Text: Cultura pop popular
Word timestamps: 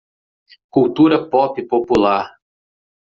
Cultura 0.77 1.19
pop 1.35 1.61
popular 1.75 2.19